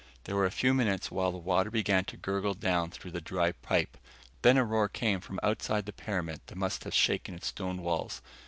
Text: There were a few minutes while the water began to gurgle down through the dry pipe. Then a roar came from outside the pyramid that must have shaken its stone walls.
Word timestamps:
There 0.23 0.35
were 0.35 0.47
a 0.47 0.49
few 0.49 0.73
minutes 0.73 1.11
while 1.11 1.31
the 1.31 1.37
water 1.37 1.69
began 1.69 2.05
to 2.05 2.17
gurgle 2.17 2.55
down 2.55 2.89
through 2.89 3.11
the 3.11 3.21
dry 3.21 3.51
pipe. 3.51 3.97
Then 4.41 4.57
a 4.57 4.65
roar 4.65 4.89
came 4.89 5.19
from 5.21 5.39
outside 5.43 5.85
the 5.85 5.93
pyramid 5.93 6.41
that 6.47 6.57
must 6.57 6.85
have 6.85 6.95
shaken 6.95 7.35
its 7.35 7.49
stone 7.49 7.83
walls. 7.83 8.19